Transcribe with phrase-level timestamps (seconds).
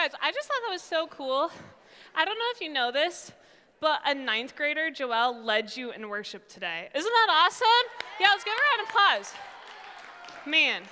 [0.00, 1.50] guys, I just thought that was so cool.
[2.14, 3.32] I don't know if you know this,
[3.80, 6.88] but a ninth grader, Joelle, led you in worship today.
[6.94, 7.66] Isn't that awesome?
[8.18, 9.34] Yeah, let's give her a round of applause.
[10.46, 10.82] Man,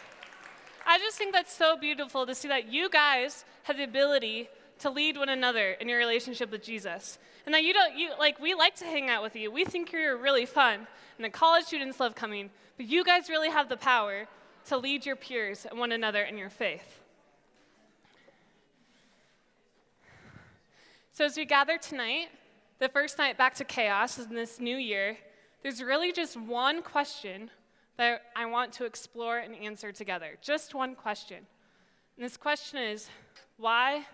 [0.86, 4.50] I just think that's so beautiful to see that you guys have the ability
[4.80, 7.18] to lead one another in your relationship with Jesus.
[7.46, 9.50] And that you don't, you, like, we like to hang out with you.
[9.50, 10.86] We think you're really fun.
[11.16, 12.50] And the college students love coming.
[12.76, 14.28] But you guys really have the power
[14.66, 17.00] to lead your peers and one another in your faith.
[21.18, 22.28] So, as we gather tonight,
[22.78, 25.16] the first night back to chaos in this new year,
[25.64, 27.50] there's really just one question
[27.96, 30.38] that I want to explore and answer together.
[30.40, 31.38] Just one question.
[32.16, 33.10] And this question is
[33.56, 34.04] why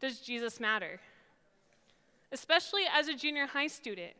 [0.00, 0.98] does Jesus matter?
[2.32, 4.14] Especially as a junior high student,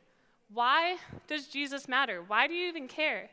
[0.54, 2.22] why does Jesus matter?
[2.24, 3.28] Why do you even care?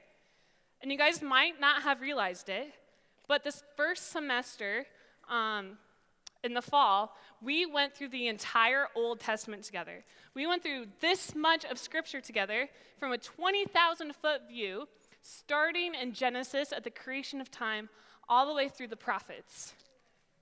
[0.81, 2.73] And you guys might not have realized it,
[3.27, 4.87] but this first semester
[5.29, 5.77] um,
[6.43, 10.03] in the fall, we went through the entire Old Testament together.
[10.33, 14.87] We went through this much of Scripture together from a 20,000 foot view,
[15.21, 17.89] starting in Genesis at the creation of time,
[18.29, 19.73] all the way through the prophets.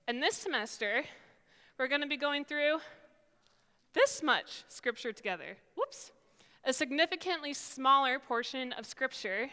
[0.07, 1.03] And this semester,
[1.77, 2.79] we're going to be going through
[3.93, 5.57] this much Scripture together.
[5.75, 6.11] Whoops.
[6.63, 9.49] A significantly smaller portion of Scripture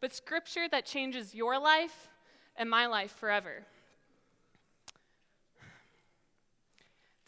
[0.00, 2.08] but scripture that changes your life
[2.56, 3.64] and my life forever.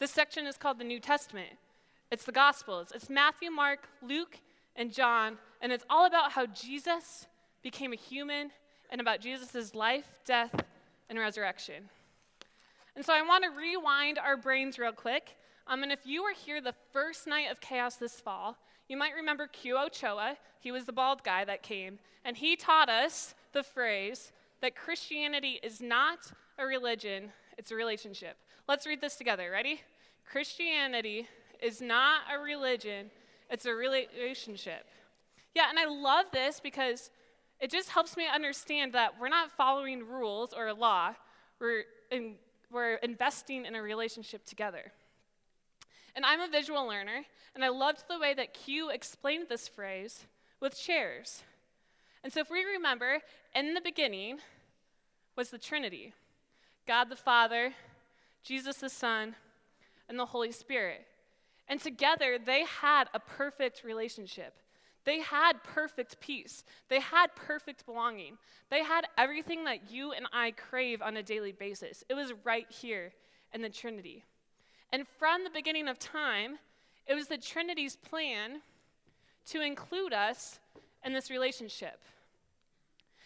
[0.01, 1.51] This section is called the New Testament.
[2.09, 2.91] It's the Gospels.
[2.91, 4.39] It's Matthew, Mark, Luke,
[4.75, 7.27] and John, and it's all about how Jesus
[7.61, 8.49] became a human
[8.89, 10.55] and about Jesus' life, death,
[11.07, 11.83] and resurrection.
[12.95, 15.37] And so I want to rewind our brains real quick.
[15.67, 18.57] Um, and if you were here the first night of chaos this fall,
[18.89, 20.35] you might remember Q Ochoa.
[20.59, 25.59] He was the bald guy that came, and he taught us the phrase that Christianity
[25.61, 28.35] is not a religion, it's a relationship.
[28.67, 29.51] Let's read this together.
[29.51, 29.81] Ready?
[30.31, 31.27] Christianity
[31.61, 33.11] is not a religion,
[33.49, 34.85] it's a relationship.
[35.53, 37.09] Yeah, and I love this because
[37.59, 41.15] it just helps me understand that we're not following rules or a law,
[41.59, 42.35] we're, in,
[42.71, 44.93] we're investing in a relationship together.
[46.15, 50.25] And I'm a visual learner, and I loved the way that Q explained this phrase
[50.61, 51.43] with chairs.
[52.23, 53.19] And so, if we remember,
[53.53, 54.37] in the beginning
[55.35, 56.13] was the Trinity
[56.87, 57.73] God the Father,
[58.43, 59.35] Jesus the Son,
[60.11, 61.07] and the Holy Spirit.
[61.69, 64.53] And together, they had a perfect relationship.
[65.05, 66.63] They had perfect peace.
[66.89, 68.37] They had perfect belonging.
[68.69, 72.03] They had everything that you and I crave on a daily basis.
[72.09, 73.13] It was right here
[73.53, 74.25] in the Trinity.
[74.91, 76.59] And from the beginning of time,
[77.07, 78.61] it was the Trinity's plan
[79.47, 80.59] to include us
[81.05, 81.99] in this relationship.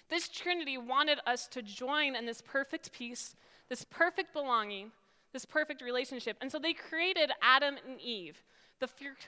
[0.10, 3.36] This Trinity wanted us to join in this perfect peace,
[3.70, 4.92] this perfect belonging,
[5.36, 6.38] this perfect relationship.
[6.40, 8.42] And so they created Adam and Eve,
[8.80, 8.88] the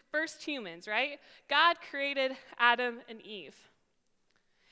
[0.10, 1.20] first humans, right?
[1.50, 3.58] God created Adam and Eve.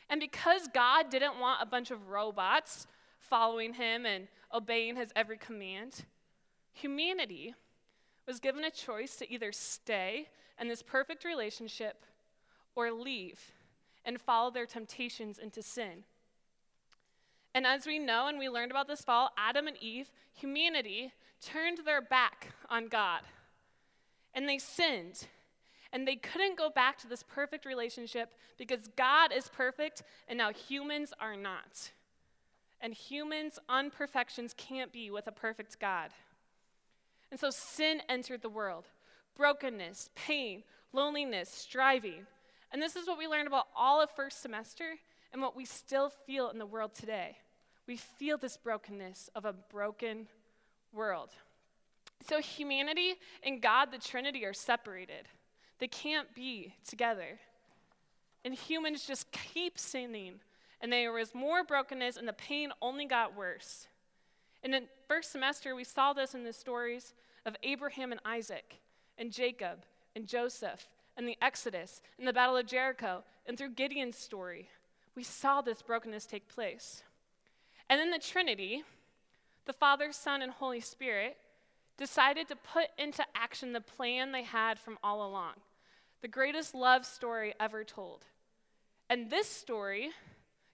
[0.09, 2.87] And because God didn't want a bunch of robots
[3.19, 6.05] following him and obeying his every command,
[6.71, 7.53] humanity
[8.25, 12.05] was given a choice to either stay in this perfect relationship
[12.77, 13.51] or leave
[14.05, 16.05] and follow their temptations into sin.
[17.55, 21.79] And as we know and we learned about this fall, Adam and Eve, humanity, turned
[21.85, 23.21] their back on God.
[24.33, 25.27] And they sinned.
[25.93, 30.51] And they couldn't go back to this perfect relationship because God is perfect and now
[30.51, 31.91] humans are not.
[32.81, 36.09] And humans' unperfections can't be with a perfect God.
[37.31, 38.83] And so sin entered the world
[39.37, 42.25] brokenness, pain, loneliness, striving.
[42.73, 44.95] And this is what we learned about all of first semester
[45.31, 47.37] and what we still feel in the world today.
[47.87, 50.27] We feel this brokenness of a broken
[50.93, 51.29] world.
[52.27, 55.27] So humanity and God, the Trinity, are separated.
[55.79, 57.39] They can't be together.
[58.43, 60.35] And humans just keep sinning.
[60.81, 63.87] And there was more brokenness, and the pain only got worse.
[64.63, 67.13] In the first semester, we saw this in the stories
[67.45, 68.79] of Abraham and Isaac,
[69.17, 70.87] and Jacob, and Joseph,
[71.17, 74.69] and the Exodus, and the Battle of Jericho, and through Gideon's story.
[75.15, 77.03] We saw this brokenness take place.
[77.89, 78.83] And then the Trinity,
[79.65, 81.37] the Father, Son, and Holy Spirit,
[81.97, 85.53] decided to put into action the plan they had from all along
[86.25, 88.25] the greatest love story ever told.
[89.11, 90.09] And this story,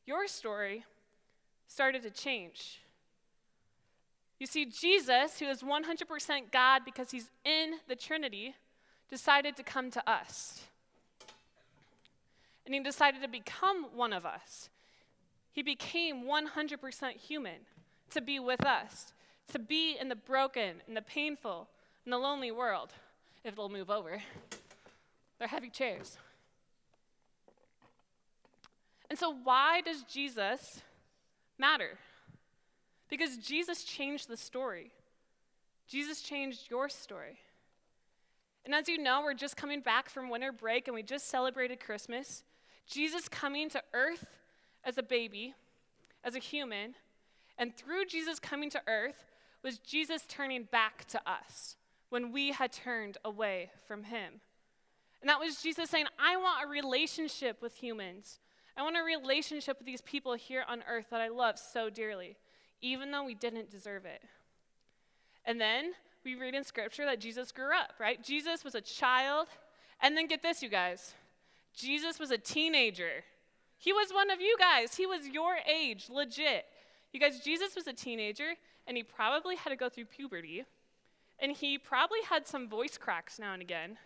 [0.05, 0.85] your story,
[1.67, 2.79] started to change.
[4.39, 8.55] You see, Jesus, who is 100% God because he's in the Trinity,
[9.09, 10.61] decided to come to us.
[12.65, 14.69] And he decided to become one of us.
[15.51, 17.65] He became 100% human
[18.11, 19.13] to be with us,
[19.51, 21.67] to be in the broken, in the painful,
[22.05, 22.93] in the lonely world.
[23.43, 24.21] If it'll move over,
[25.39, 26.17] they're heavy chairs.
[29.09, 30.81] And so, why does Jesus
[31.57, 31.97] matter?
[33.09, 34.91] Because Jesus changed the story.
[35.87, 37.39] Jesus changed your story.
[38.63, 41.79] And as you know, we're just coming back from winter break and we just celebrated
[41.81, 42.43] Christmas.
[42.87, 44.25] Jesus coming to earth
[44.83, 45.53] as a baby,
[46.23, 46.95] as a human,
[47.57, 49.25] and through Jesus coming to earth
[49.63, 51.75] was Jesus turning back to us
[52.09, 54.41] when we had turned away from him.
[55.21, 58.39] And that was Jesus saying, I want a relationship with humans.
[58.75, 62.37] I want a relationship with these people here on earth that I love so dearly,
[62.81, 64.23] even though we didn't deserve it.
[65.45, 65.91] And then
[66.23, 68.23] we read in scripture that Jesus grew up, right?
[68.23, 69.47] Jesus was a child.
[70.01, 71.13] And then get this, you guys
[71.75, 73.23] Jesus was a teenager.
[73.81, 74.95] He was one of you guys.
[74.95, 76.65] He was your age, legit.
[77.11, 78.53] You guys, Jesus was a teenager,
[78.85, 80.65] and he probably had to go through puberty,
[81.39, 83.97] and he probably had some voice cracks now and again.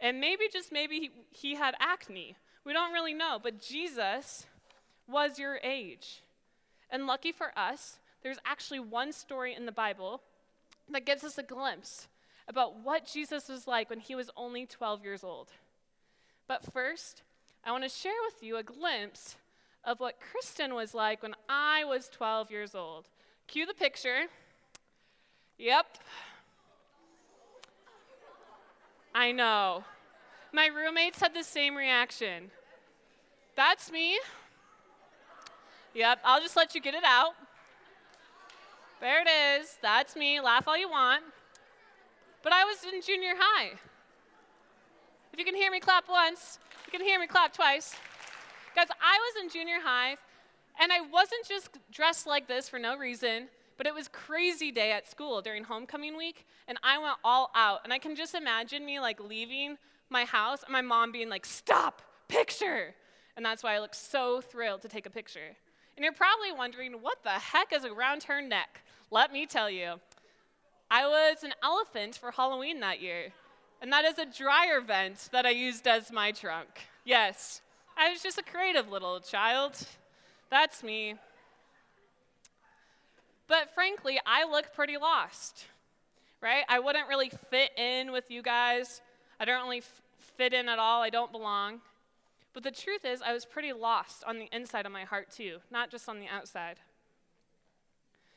[0.00, 2.36] And maybe, just maybe, he, he had acne.
[2.64, 4.46] We don't really know, but Jesus
[5.06, 6.22] was your age.
[6.90, 10.22] And lucky for us, there's actually one story in the Bible
[10.88, 12.08] that gives us a glimpse
[12.48, 15.48] about what Jesus was like when he was only 12 years old.
[16.48, 17.22] But first,
[17.66, 19.34] I want to share with you a glimpse
[19.82, 23.08] of what Kristin was like when I was 12 years old.
[23.48, 24.26] Cue the picture.
[25.58, 25.98] Yep.
[29.12, 29.82] I know.
[30.52, 32.52] My roommates had the same reaction.
[33.56, 34.20] That's me.
[35.92, 37.32] Yep, I'll just let you get it out.
[39.00, 39.28] There it
[39.60, 39.76] is.
[39.82, 40.40] That's me.
[40.40, 41.24] Laugh all you want.
[42.44, 43.72] But I was in junior high.
[45.36, 47.94] If you can hear me clap once, you can hear me clap twice.
[48.74, 50.16] Guys, I was in junior high,
[50.80, 54.92] and I wasn't just dressed like this for no reason, but it was crazy day
[54.92, 57.80] at school during homecoming week, and I went all out.
[57.84, 59.76] And I can just imagine me like leaving
[60.08, 62.94] my house, and my mom being like, Stop, picture.
[63.36, 65.54] And that's why I look so thrilled to take a picture.
[65.98, 68.80] And you're probably wondering, what the heck is around her neck?
[69.10, 70.00] Let me tell you.
[70.90, 73.32] I was an elephant for Halloween that year,
[73.80, 76.68] and that is a dryer vent that I used as my trunk.
[77.04, 77.60] Yes,
[77.96, 79.86] I was just a creative little child.
[80.50, 81.14] That's me.
[83.48, 85.66] But frankly, I look pretty lost,
[86.40, 86.64] right?
[86.68, 89.00] I wouldn't really fit in with you guys.
[89.38, 90.02] I don't really f-
[90.36, 91.02] fit in at all.
[91.02, 91.80] I don't belong.
[92.52, 95.58] But the truth is, I was pretty lost on the inside of my heart, too,
[95.70, 96.76] not just on the outside.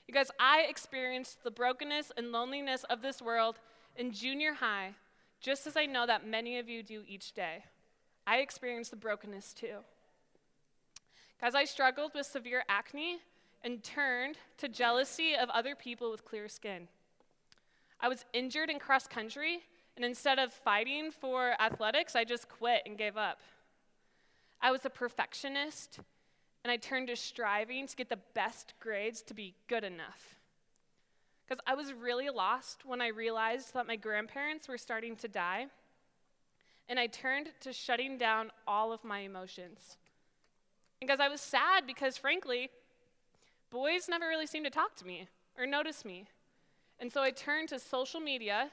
[0.07, 3.59] You guys, I experienced the brokenness and loneliness of this world
[3.95, 4.95] in junior high,
[5.39, 7.63] just as I know that many of you do each day.
[8.27, 9.77] I experienced the brokenness too.
[11.41, 13.19] Guys, I struggled with severe acne
[13.63, 16.87] and turned to jealousy of other people with clear skin.
[17.99, 19.59] I was injured in cross country,
[19.95, 23.39] and instead of fighting for athletics, I just quit and gave up.
[24.61, 25.99] I was a perfectionist,
[26.63, 30.38] and I turned to striving to get the best grades to be good enough.
[31.49, 35.65] Because I was really lost when I realized that my grandparents were starting to die,
[36.87, 39.97] and I turned to shutting down all of my emotions.
[41.01, 42.69] Because I was sad because, frankly,
[43.71, 46.27] boys never really seemed to talk to me or notice me.
[46.99, 48.69] And so I turned to social media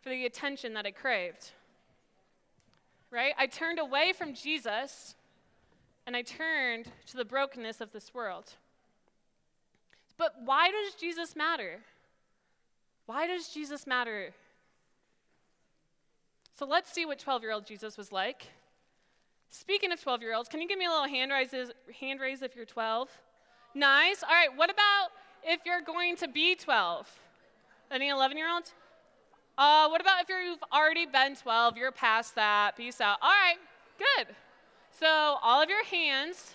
[0.00, 1.50] for the attention that I craved.
[3.10, 3.34] Right?
[3.36, 5.16] I turned away from Jesus
[6.06, 8.52] and I turned to the brokenness of this world.
[10.18, 11.80] But why does Jesus matter?
[13.12, 14.30] Why does Jesus matter?
[16.54, 18.46] So let's see what 12 year old Jesus was like.
[19.50, 21.50] Speaking of 12 year olds, can you give me a little hand raise,
[22.00, 23.10] hand raise if you're 12?
[23.74, 24.22] Nice.
[24.22, 25.08] All right, what about
[25.44, 27.06] if you're going to be 12?
[27.90, 28.72] Any 11 year olds?
[29.58, 31.76] Uh, what about if you've already been 12?
[31.76, 32.78] You're past that.
[32.78, 33.18] Peace out.
[33.20, 33.58] All right,
[33.98, 34.34] good.
[34.98, 36.54] So, all of your hands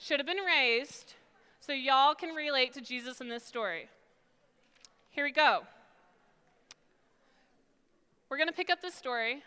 [0.00, 1.14] should have been raised
[1.60, 3.88] so y'all can relate to Jesus in this story.
[5.10, 5.62] Here we go.
[8.28, 9.42] We're going to pick up the story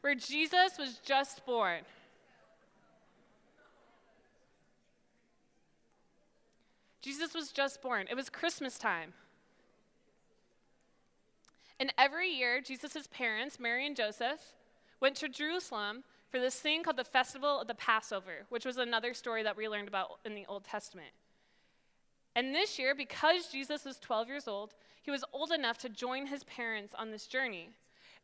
[0.00, 1.80] where Jesus was just born.
[7.02, 8.06] Jesus was just born.
[8.10, 9.14] It was Christmas time.
[11.78, 14.40] And every year, Jesus' parents, Mary and Joseph,
[15.00, 19.14] went to Jerusalem for this thing called the Festival of the Passover, which was another
[19.14, 21.10] story that we learned about in the Old Testament.
[22.36, 26.26] And this year, because Jesus was 12 years old, he was old enough to join
[26.26, 27.70] his parents on this journey.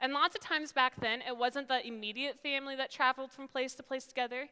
[0.00, 3.74] And lots of times back then, it wasn't the immediate family that traveled from place
[3.74, 4.48] to place together.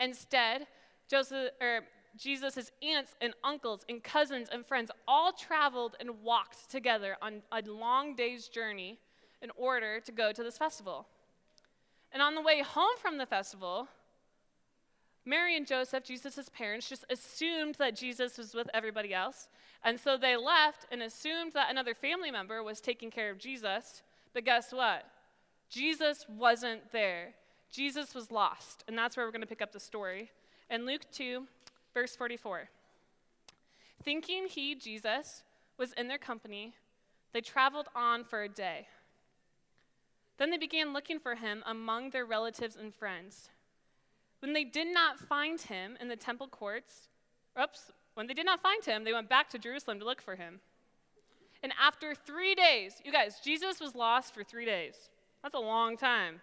[0.00, 0.66] Instead,
[1.08, 1.80] Joseph or
[2.16, 7.62] Jesus' aunts and uncles and cousins and friends all traveled and walked together on a
[7.62, 8.98] long day's journey
[9.40, 11.06] in order to go to this festival.
[12.12, 13.88] And on the way home from the festival,
[15.24, 19.48] Mary and Joseph, Jesus' parents, just assumed that Jesus was with everybody else.
[19.84, 24.02] And so they left and assumed that another family member was taking care of Jesus.
[24.38, 25.04] But guess what?
[25.68, 27.34] Jesus wasn't there.
[27.72, 28.84] Jesus was lost.
[28.86, 30.30] And that's where we're going to pick up the story.
[30.70, 31.44] In Luke 2,
[31.92, 32.68] verse 44.
[34.04, 35.42] Thinking he, Jesus,
[35.76, 36.74] was in their company,
[37.32, 38.86] they traveled on for a day.
[40.36, 43.50] Then they began looking for him among their relatives and friends.
[44.38, 47.08] When they did not find him in the temple courts,
[47.60, 50.36] oops, when they did not find him, they went back to Jerusalem to look for
[50.36, 50.60] him.
[51.62, 54.94] And after three days, you guys, Jesus was lost for three days.
[55.42, 56.40] That's a long time.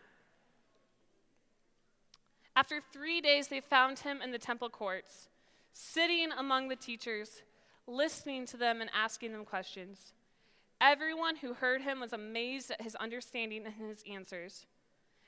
[2.55, 5.27] After three days, they found him in the temple courts,
[5.73, 7.43] sitting among the teachers,
[7.85, 10.13] listening to them and asking them questions.
[10.79, 14.65] Everyone who heard him was amazed at his understanding and his answers.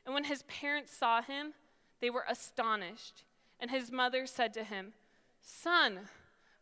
[0.06, 1.54] And when his parents saw him,
[2.00, 3.24] they were astonished.
[3.60, 4.94] And his mother said to him,
[5.42, 6.00] Son,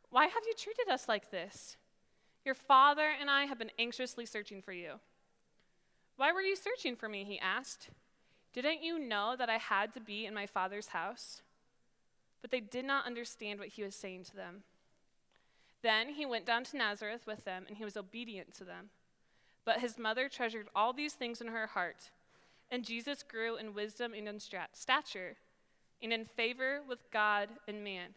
[0.10, 1.78] why have you treated us like this?
[2.46, 5.00] Your father and I have been anxiously searching for you.
[6.16, 7.24] Why were you searching for me?
[7.24, 7.90] He asked.
[8.54, 11.42] Didn't you know that I had to be in my father's house?
[12.42, 14.62] But they did not understand what he was saying to them.
[15.82, 18.90] Then he went down to Nazareth with them, and he was obedient to them.
[19.66, 22.12] But his mother treasured all these things in her heart.
[22.72, 25.36] And Jesus grew in wisdom and in stature,
[26.02, 28.10] and in favor with God and man.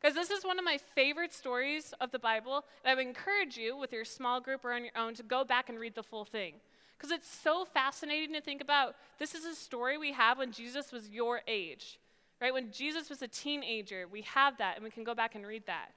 [0.00, 3.56] Because this is one of my favorite stories of the Bible, and I would encourage
[3.56, 6.02] you, with your small group or on your own, to go back and read the
[6.02, 6.54] full thing.
[6.96, 8.94] Because it's so fascinating to think about.
[9.18, 11.98] This is a story we have when Jesus was your age,
[12.40, 12.52] right?
[12.52, 15.64] When Jesus was a teenager, we have that, and we can go back and read
[15.66, 15.90] that.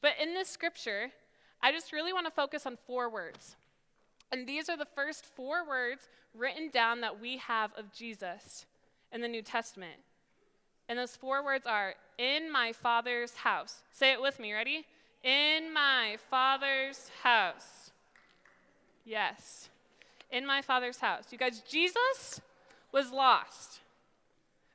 [0.00, 1.10] But in this scripture,
[1.60, 3.56] I just really want to focus on four words.
[4.30, 8.66] And these are the first four words written down that we have of Jesus
[9.10, 10.00] in the New Testament.
[10.88, 13.82] And those four words are, in my Father's house.
[13.92, 14.86] Say it with me, ready?
[15.22, 17.90] In my Father's house.
[19.04, 19.68] Yes
[20.30, 21.24] in my father's house.
[21.30, 22.40] You guys, Jesus
[22.92, 23.80] was lost.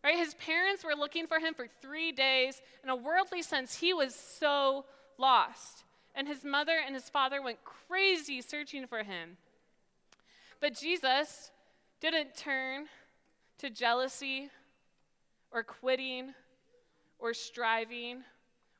[0.03, 0.17] Right?
[0.17, 2.61] His parents were looking for him for three days.
[2.83, 4.85] In a worldly sense, he was so
[5.17, 5.83] lost.
[6.15, 9.37] And his mother and his father went crazy searching for him.
[10.59, 11.51] But Jesus
[12.01, 12.85] didn't turn
[13.59, 14.49] to jealousy
[15.53, 16.33] or quitting
[17.19, 18.23] or striving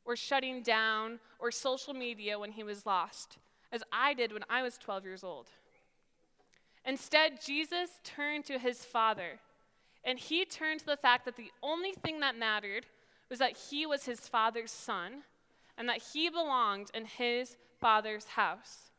[0.06, 3.38] or shutting down or social media when he was lost,
[3.72, 5.48] as I did when I was 12 years old.
[6.86, 9.40] Instead, Jesus turned to his Father,
[10.04, 12.86] and he turned to the fact that the only thing that mattered
[13.30, 15.24] was that he was his Father's son
[15.78, 18.92] and that he belonged in his Father's house.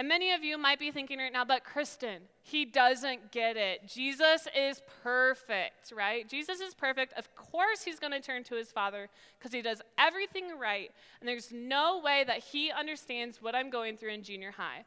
[0.00, 3.86] And many of you might be thinking right now, but Kristin, he doesn't get it.
[3.86, 6.26] Jesus is perfect, right?
[6.26, 7.12] Jesus is perfect.
[7.18, 10.90] Of course, he's going to turn to his Father because he does everything right.
[11.20, 14.86] And there's no way that he understands what I'm going through in junior high.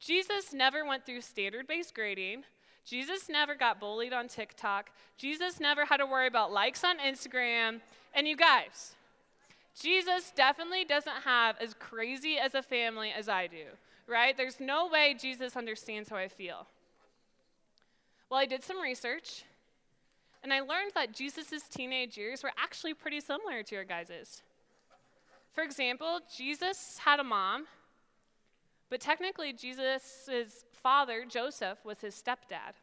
[0.00, 2.44] Jesus never went through standard based grading.
[2.86, 4.88] Jesus never got bullied on TikTok.
[5.18, 7.82] Jesus never had to worry about likes on Instagram.
[8.14, 8.94] And you guys,
[9.78, 13.64] Jesus definitely doesn't have as crazy as a family as I do,
[14.08, 14.36] right?
[14.36, 16.66] There's no way Jesus understands how I feel.
[18.30, 19.44] Well, I did some research,
[20.42, 24.42] and I learned that Jesus' teenage years were actually pretty similar to your guys's.
[25.52, 27.66] For example, Jesus had a mom
[28.90, 32.74] but technically, Jesus' father, Joseph, was his stepdad.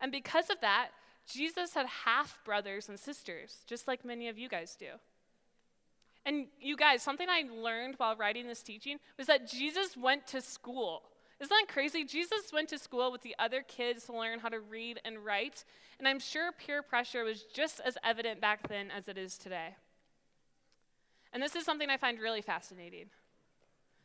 [0.00, 0.88] And because of that,
[1.30, 4.86] Jesus had half brothers and sisters, just like many of you guys do.
[6.26, 10.42] And you guys, something I learned while writing this teaching was that Jesus went to
[10.42, 11.04] school.
[11.40, 12.04] Isn't that crazy?
[12.04, 15.64] Jesus went to school with the other kids to learn how to read and write.
[15.98, 19.76] And I'm sure peer pressure was just as evident back then as it is today.
[21.32, 23.06] And this is something I find really fascinating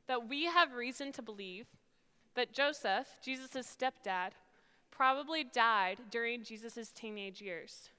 [0.08, 1.68] that we have reason to believe
[2.36, 4.32] that Joseph, Jesus' stepdad,
[4.92, 7.90] probably died during Jesus' teenage years.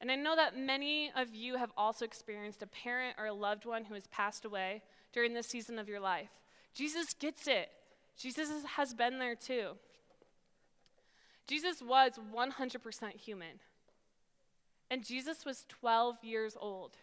[0.00, 3.64] And I know that many of you have also experienced a parent or a loved
[3.64, 6.28] one who has passed away during this season of your life.
[6.74, 7.70] Jesus gets it.
[8.18, 9.72] Jesus has been there too.
[11.46, 13.60] Jesus was 100% human.
[14.90, 16.96] And Jesus was 12 years old.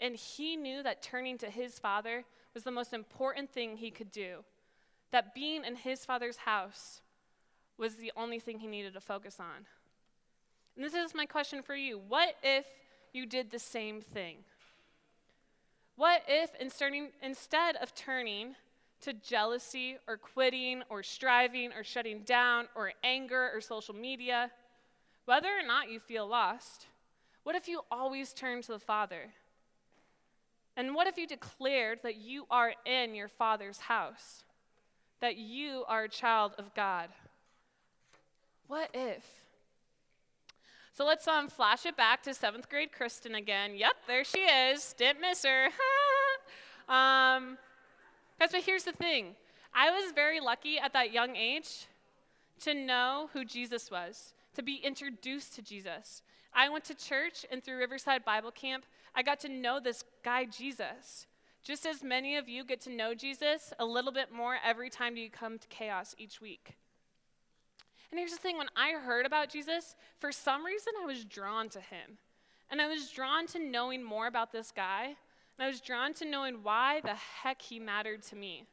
[0.00, 2.24] And he knew that turning to his father
[2.54, 4.44] was the most important thing he could do.
[5.10, 7.02] That being in his father's house
[7.76, 9.66] was the only thing he needed to focus on.
[10.78, 12.00] And this is my question for you.
[12.06, 12.64] What if
[13.12, 14.36] you did the same thing?
[15.96, 16.50] What if
[17.20, 18.54] instead of turning
[19.00, 24.52] to jealousy or quitting or striving or shutting down or anger or social media,
[25.24, 26.86] whether or not you feel lost,
[27.42, 29.30] what if you always turn to the Father?
[30.76, 34.44] And what if you declared that you are in your Father's house?
[35.20, 37.08] That you are a child of God?
[38.68, 39.24] What if?
[40.98, 43.76] So let's um, flash it back to seventh grade Kristin again.
[43.76, 44.94] Yep, there she is.
[44.94, 45.66] Didn't miss her.
[46.92, 47.56] um,
[48.40, 49.36] guys, but here's the thing
[49.72, 51.86] I was very lucky at that young age
[52.62, 56.22] to know who Jesus was, to be introduced to Jesus.
[56.52, 60.46] I went to church and through Riverside Bible Camp, I got to know this guy,
[60.46, 61.28] Jesus.
[61.62, 65.16] Just as many of you get to know Jesus a little bit more every time
[65.16, 66.76] you come to chaos each week.
[68.10, 71.68] And here's the thing when I heard about Jesus, for some reason I was drawn
[71.70, 72.18] to him.
[72.70, 75.04] And I was drawn to knowing more about this guy.
[75.06, 78.64] And I was drawn to knowing why the heck he mattered to me.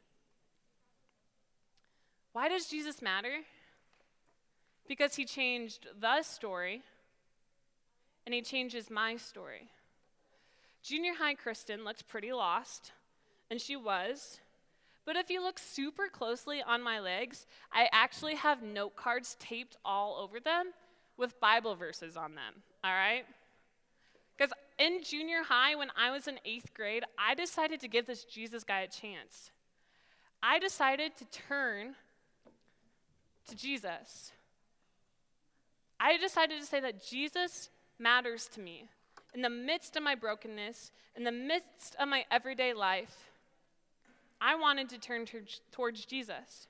[2.34, 3.40] Why does Jesus matter?
[4.88, 6.84] Because he changed the story
[8.26, 9.70] and he changes my story.
[10.82, 12.92] Junior high Kristin looked pretty lost,
[13.50, 14.40] and she was.
[15.06, 19.78] But if you look super closely on my legs, I actually have note cards taped
[19.86, 20.74] all over them
[21.18, 23.26] with Bible verses on them, all right?
[24.36, 28.26] Because in junior high, when I was in eighth grade, I decided to give this
[28.26, 29.52] Jesus guy a chance.
[30.42, 31.96] I decided to turn
[33.48, 34.32] to Jesus.
[36.00, 37.70] I decided to say that Jesus
[38.00, 38.90] matters to me.
[39.34, 43.32] In the midst of my brokenness, in the midst of my everyday life,
[44.42, 46.68] I wanted to turn to, towards Jesus.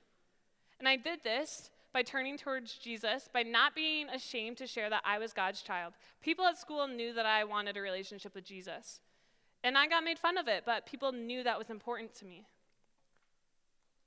[0.78, 5.02] And I did this by turning towards Jesus, by not being ashamed to share that
[5.04, 5.94] I was God's child.
[6.22, 9.00] People at school knew that I wanted a relationship with Jesus.
[9.64, 12.46] And I got made fun of it, but people knew that was important to me.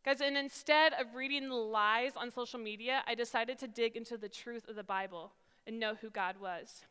[0.05, 4.17] Guys, and instead of reading the lies on social media, I decided to dig into
[4.17, 5.33] the truth of the Bible
[5.67, 6.83] and know who God was.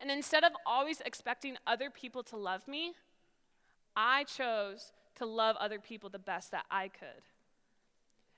[0.00, 2.92] And instead of always expecting other people to love me,
[3.96, 7.22] I chose to love other people the best that I could.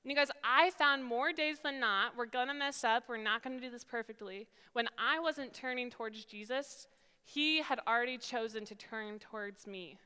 [0.04, 3.42] And you guys, I found more days than not, we're gonna mess up, we're not
[3.42, 4.46] gonna do this perfectly.
[4.72, 6.86] When I wasn't turning towards Jesus,
[7.24, 9.98] He had already chosen to turn towards me.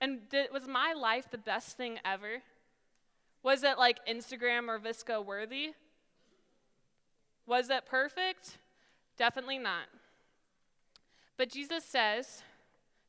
[0.00, 2.42] And th- was my life the best thing ever?
[3.42, 5.74] Was it like Instagram or VSCO worthy?
[7.46, 8.58] Was it perfect?
[9.16, 9.86] Definitely not.
[11.36, 12.42] But Jesus says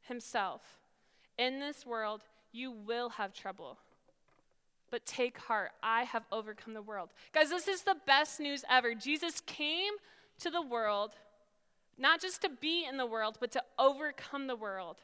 [0.01, 0.80] himself,
[1.41, 3.79] In this world, you will have trouble.
[4.91, 7.09] But take heart, I have overcome the world.
[7.33, 8.93] Guys, this is the best news ever.
[8.93, 9.93] Jesus came
[10.37, 11.15] to the world,
[11.97, 14.97] not just to be in the world, but to overcome the world.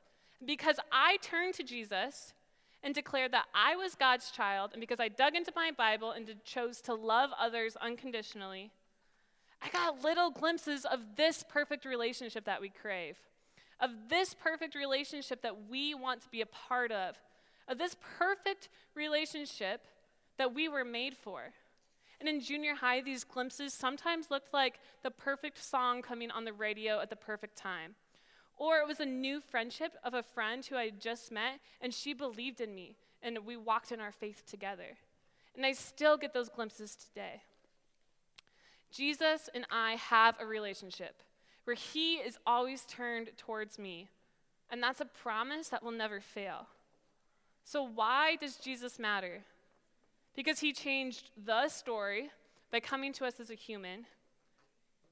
[0.46, 2.36] Because I turned to Jesus
[2.84, 6.30] and declared that I was God's child, and because I dug into my Bible and
[6.46, 8.70] chose to love others unconditionally,
[9.60, 13.18] I got little glimpses of this perfect relationship that we crave,
[13.80, 17.16] of this perfect relationship that we want to be a part of,
[17.68, 19.86] of this perfect relationship
[20.38, 21.54] that we were made for.
[22.20, 26.54] And in junior high, these glimpses sometimes looked like the perfect song coming on the
[26.54, 27.96] radio at the perfect time.
[28.58, 31.94] Or it was a new friendship of a friend who I had just met, and
[31.94, 34.98] she believed in me, and we walked in our faith together.
[35.56, 37.42] And I still get those glimpses today.
[38.92, 41.22] Jesus and I have a relationship
[41.68, 44.08] where He is always turned towards me.
[44.70, 46.68] And that's a promise that will never fail.
[47.66, 49.44] So, why does Jesus matter?
[50.34, 52.32] Because He changed the story
[52.72, 54.06] by coming to us as a human.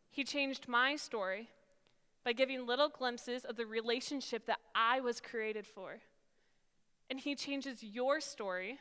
[0.09, 1.49] He changed my story
[2.23, 5.97] by giving little glimpses of the relationship that I was created for.
[7.09, 8.79] And He changes your story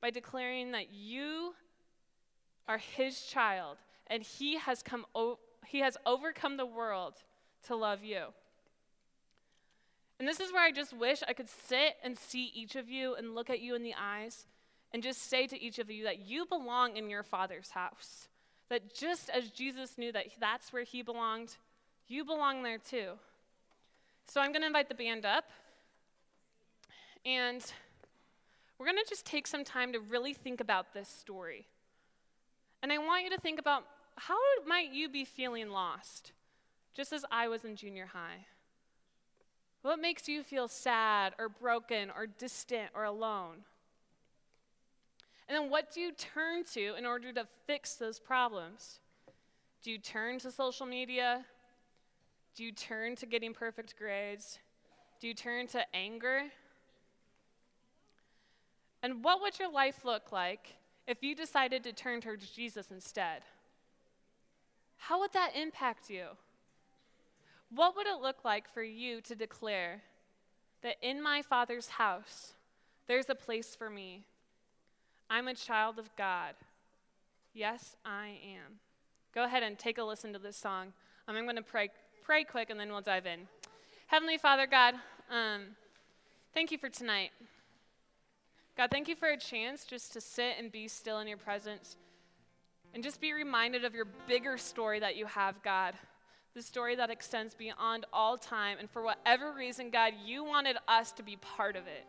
[0.00, 1.54] by declaring that you
[2.68, 5.38] are His child and he has come o-
[5.68, 7.14] he has overcome the world
[7.66, 8.26] to love you.
[10.18, 13.14] And this is where I just wish I could sit and see each of you
[13.14, 14.46] and look at you in the eyes
[14.92, 18.28] and just say to each of you that you belong in your Father's house.
[18.70, 21.56] That just as Jesus knew that that's where he belonged,
[22.08, 23.12] you belong there too.
[24.26, 25.44] So I'm going to invite the band up.
[27.26, 27.62] And
[28.78, 31.66] we're going to just take some time to really think about this story.
[32.82, 33.84] And I want you to think about
[34.18, 36.32] how might you be feeling lost,
[36.94, 38.46] just as I was in junior high?
[39.82, 43.64] What makes you feel sad or broken or distant or alone?
[45.48, 49.00] And then what do you turn to in order to fix those problems?
[49.82, 51.44] Do you turn to social media?
[52.54, 54.58] Do you turn to getting perfect grades?
[55.20, 56.42] Do you turn to anger?
[59.02, 60.74] And what would your life look like
[61.06, 63.42] if you decided to turn towards Jesus instead?
[64.98, 66.26] How would that impact you?
[67.70, 70.02] What would it look like for you to declare
[70.82, 72.54] that in my Father's house,
[73.06, 74.24] there's a place for me?
[75.30, 76.54] I'm a child of God.
[77.54, 78.80] Yes, I am.
[79.34, 80.92] Go ahead and take a listen to this song.
[81.26, 81.90] Um, I'm going to pray,
[82.22, 83.40] pray quick and then we'll dive in.
[84.06, 84.94] Heavenly Father, God,
[85.30, 85.76] um,
[86.54, 87.30] thank you for tonight.
[88.76, 91.96] God, thank you for a chance just to sit and be still in your presence
[92.94, 95.94] and just be reminded of your bigger story that you have, God
[96.58, 98.78] the story that extends beyond all time.
[98.80, 102.04] And for whatever reason, God, you wanted us to be part of it.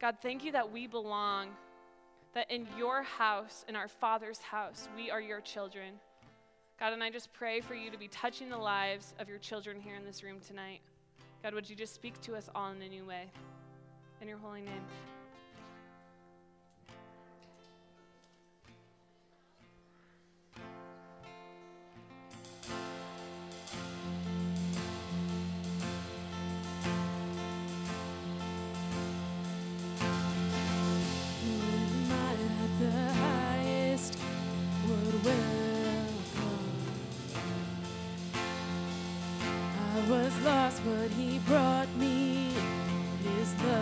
[0.00, 1.48] God, thank you that we belong,
[2.32, 6.00] that in your house, in our Father's house, we are your children.
[6.78, 9.78] God, and I just pray for you to be touching the lives of your children
[9.78, 10.80] here in this room tonight.
[11.42, 13.30] God, would you just speak to us all in a new way?
[14.22, 15.19] In your holy name.
[40.84, 42.52] But he brought me
[43.22, 43.79] his love.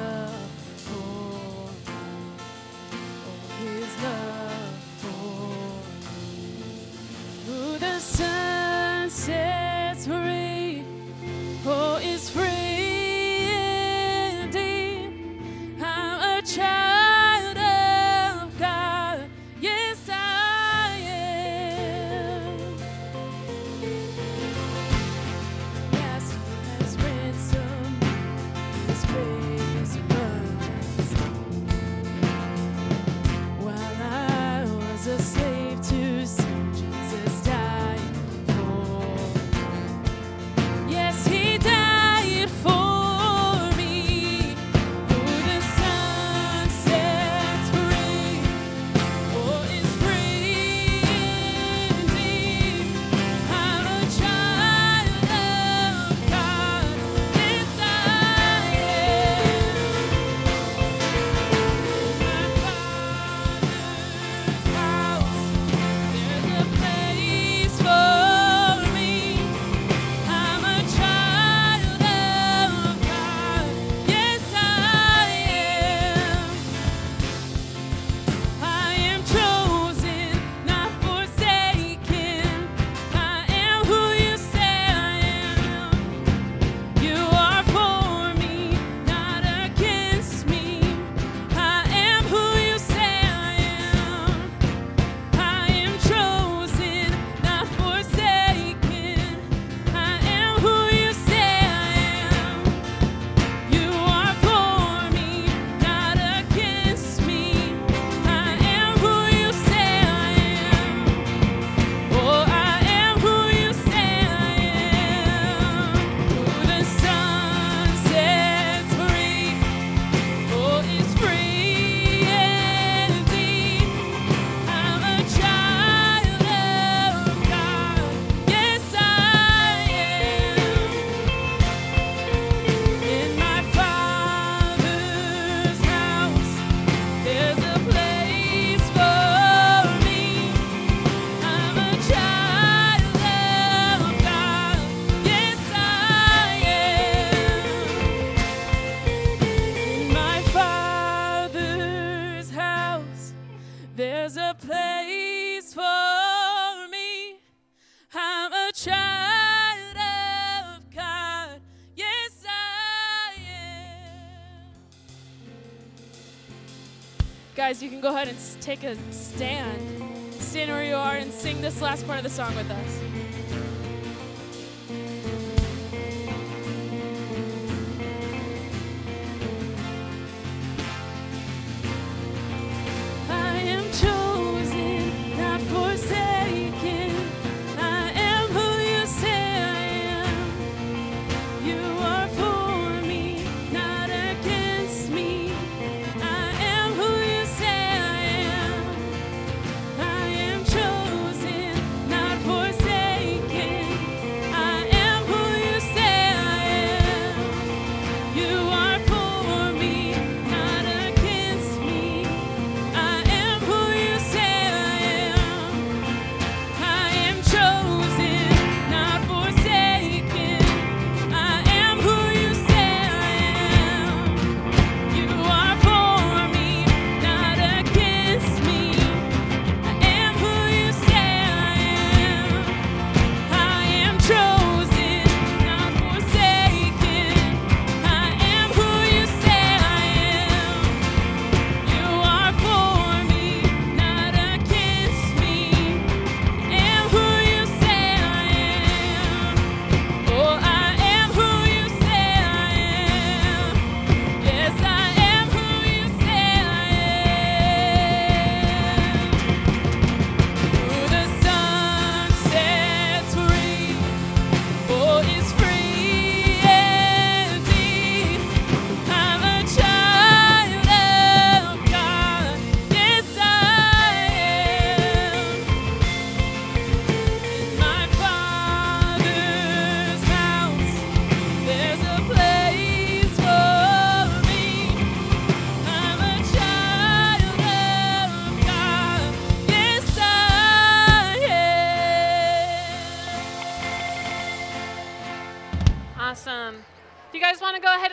[167.99, 170.05] Can go ahead and take a stand.
[170.35, 173.08] Stand where you are and sing this last part of the song with us.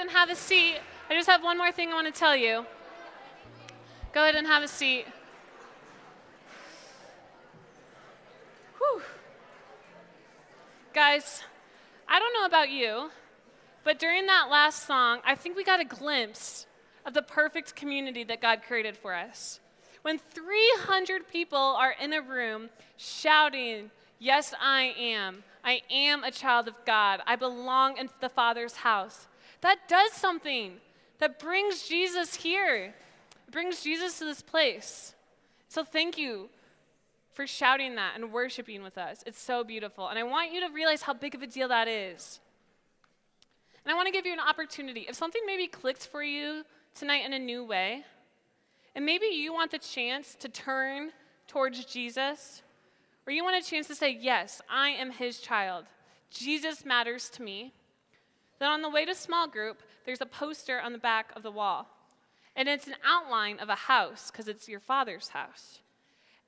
[0.07, 0.77] Have a seat.
[1.09, 2.65] I just have one more thing I want to tell you.
[4.13, 5.05] Go ahead and have a seat.
[8.77, 9.01] Whew.
[10.93, 11.43] Guys,
[12.07, 13.09] I don't know about you,
[13.83, 16.67] but during that last song, I think we got a glimpse
[17.05, 19.59] of the perfect community that God created for us.
[20.03, 25.43] When 300 people are in a room shouting, Yes, I am.
[25.65, 27.21] I am a child of God.
[27.25, 29.27] I belong in the Father's house.
[29.61, 30.73] That does something.
[31.17, 32.93] That brings Jesus here.
[33.47, 35.15] It brings Jesus to this place.
[35.67, 36.49] So thank you
[37.33, 39.23] for shouting that and worshiping with us.
[39.25, 40.07] It's so beautiful.
[40.07, 42.39] And I want you to realize how big of a deal that is.
[43.83, 45.07] And I want to give you an opportunity.
[45.09, 48.03] If something maybe clicked for you tonight in a new way,
[48.95, 51.11] and maybe you want the chance to turn
[51.47, 52.61] towards Jesus,
[53.25, 55.85] or you want a chance to say, Yes, I am his child.
[56.29, 57.73] Jesus matters to me.
[58.59, 61.51] Then on the way to small group, there's a poster on the back of the
[61.51, 61.87] wall.
[62.55, 65.79] And it's an outline of a house because it's your father's house.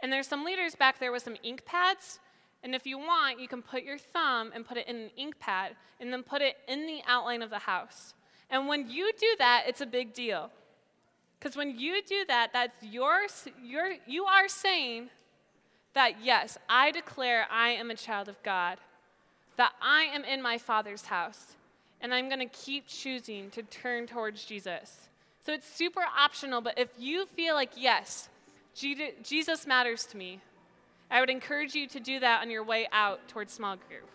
[0.01, 2.19] And there's some leaders back there with some ink pads.
[2.63, 5.39] And if you want, you can put your thumb and put it in an ink
[5.39, 8.13] pad and then put it in the outline of the house.
[8.49, 10.49] And when you do that, it's a big deal.
[11.37, 15.09] Because when you do that, that's yours, you're, you are saying
[15.97, 18.77] that, yes, I declare I am a child of God,
[19.55, 21.55] that I am in my Father's house,
[21.99, 25.09] and I'm going to keep choosing to turn towards Jesus.
[25.43, 28.29] So it's super optional, but if you feel like, yes,
[28.75, 30.39] Jesus matters to me,
[31.09, 34.07] I would encourage you to do that on your way out towards small group.